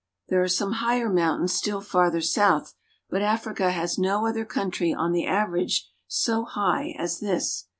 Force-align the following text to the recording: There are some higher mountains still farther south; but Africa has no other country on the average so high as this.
There 0.29 0.41
are 0.41 0.47
some 0.47 0.71
higher 0.81 1.13
mountains 1.13 1.53
still 1.53 1.79
farther 1.79 2.21
south; 2.21 2.73
but 3.11 3.21
Africa 3.21 3.69
has 3.69 3.99
no 3.99 4.25
other 4.25 4.45
country 4.45 4.91
on 4.91 5.11
the 5.11 5.27
average 5.27 5.91
so 6.07 6.43
high 6.43 6.95
as 6.97 7.19
this. 7.19 7.67